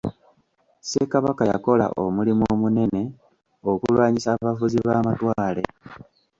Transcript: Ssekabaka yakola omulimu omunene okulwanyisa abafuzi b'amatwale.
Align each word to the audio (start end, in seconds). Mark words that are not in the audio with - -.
Ssekabaka 0.81 1.43
yakola 1.51 1.85
omulimu 2.03 2.43
omunene 2.53 3.01
okulwanyisa 3.71 4.29
abafuzi 4.35 4.77
b'amatwale. 4.85 5.63